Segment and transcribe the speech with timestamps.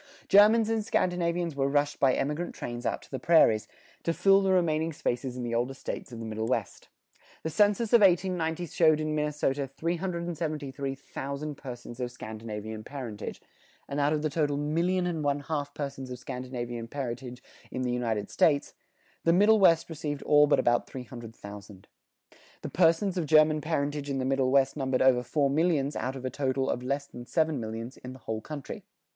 [0.27, 3.67] Germans and Scandinavians were rushed by emigrant trains out to the prairies,
[4.01, 6.89] to fill the remaining spaces in the older States of the Middle West.
[7.43, 13.43] The census of 1890 showed in Minnesota 373,000 persons of Scandinavian parentage,
[13.87, 17.91] and out of the total million and one half persons of Scandinavian parentage in the
[17.93, 18.73] United States,
[19.23, 21.87] the Middle West received all but about three hundred thousand.
[22.63, 26.25] The persons of German parentage in the Middle West numbered over four millions out of
[26.25, 28.83] a total of less than seven millions in the whole country.